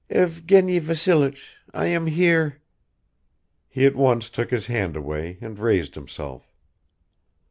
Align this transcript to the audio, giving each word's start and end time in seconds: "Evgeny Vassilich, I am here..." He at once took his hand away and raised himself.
"Evgeny 0.09 0.79
Vassilich, 0.79 1.57
I 1.75 1.85
am 1.85 2.07
here..." 2.07 2.59
He 3.69 3.85
at 3.85 3.95
once 3.95 4.31
took 4.31 4.49
his 4.49 4.65
hand 4.65 4.95
away 4.95 5.37
and 5.41 5.59
raised 5.59 5.93
himself. 5.93 6.55